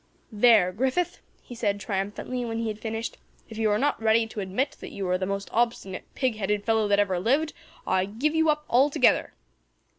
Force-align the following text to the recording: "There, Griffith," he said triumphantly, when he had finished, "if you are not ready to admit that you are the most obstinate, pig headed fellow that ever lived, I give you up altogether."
"There, 0.31 0.71
Griffith," 0.71 1.21
he 1.43 1.53
said 1.53 1.79
triumphantly, 1.79 2.43
when 2.43 2.57
he 2.57 2.69
had 2.69 2.79
finished, 2.79 3.19
"if 3.49 3.59
you 3.59 3.69
are 3.69 3.77
not 3.77 4.01
ready 4.01 4.25
to 4.29 4.39
admit 4.39 4.77
that 4.79 4.89
you 4.89 5.07
are 5.07 5.17
the 5.19 5.27
most 5.27 5.47
obstinate, 5.53 6.05
pig 6.15 6.37
headed 6.37 6.63
fellow 6.65 6.87
that 6.87 6.97
ever 6.97 7.19
lived, 7.19 7.53
I 7.85 8.05
give 8.05 8.33
you 8.33 8.49
up 8.49 8.65
altogether." 8.67 9.33